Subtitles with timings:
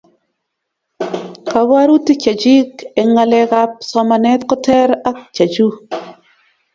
[1.51, 5.75] kabwarutik chechik eng' ngalek ab somanet ko ter ak chechuk